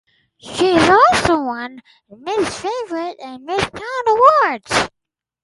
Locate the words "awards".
4.07-4.89